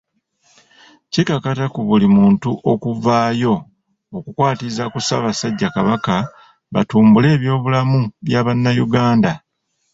Kikakata 1.11 1.65
ku 1.73 1.79
buli 1.87 2.07
muntu 2.17 2.49
okuvaayo 2.71 3.53
okukwatiza 4.17 4.83
ku 4.91 4.97
Ssaabasajja 5.01 5.67
Kabaka 5.75 6.15
batumbule 6.73 7.27
ebyobulamu 7.35 7.99
bya 8.25 8.41
Bannayuganda. 8.45 9.31